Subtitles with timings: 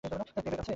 [0.03, 0.69] Payback, আছো?